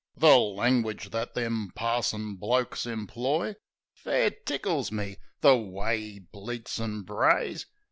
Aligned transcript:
The 0.17 0.29
langwidge 0.35 1.11
that 1.11 1.35
them 1.35 1.69
parson 1.75 2.35
blokes 2.35 2.87
imploy 2.87 3.53
Fair 3.93 4.31
tickles 4.31 4.91
me. 4.91 5.17
The 5.41 5.55
way 5.55 5.99
'e 5.99 6.19
bleats 6.31 6.79
an' 6.79 7.03
brays! 7.03 7.67